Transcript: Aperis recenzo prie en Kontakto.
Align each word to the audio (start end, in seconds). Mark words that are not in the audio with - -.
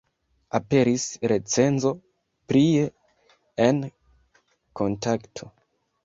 Aperis 0.59 1.03
recenzo 1.31 1.91
prie 2.51 2.85
en 3.65 3.83
Kontakto. 4.81 5.51